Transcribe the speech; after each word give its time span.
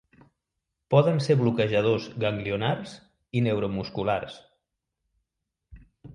Poden 0.93 1.19
ser 1.25 1.35
bloquejadors 1.41 2.07
ganglionars 2.23 2.95
i 3.41 3.45
neuromusculars. 3.49 4.41